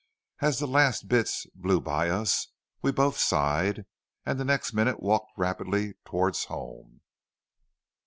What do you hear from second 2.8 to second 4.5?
we both sighed and the